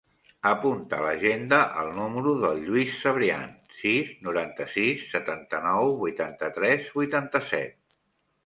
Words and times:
Apunta 0.51 0.95
a 0.99 1.05
l'agenda 1.07 1.59
el 1.81 1.91
número 1.97 2.33
del 2.45 2.63
Lluís 2.69 2.95
Cebrian: 3.01 3.45
sis, 3.81 4.09
noranta-sis, 4.29 5.05
setanta-nou, 5.13 5.95
vuitanta-tres, 6.03 6.89
vuitanta-set. 6.97 7.81